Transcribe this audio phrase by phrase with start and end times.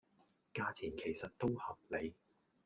[0.51, 2.15] 價錢其實都合理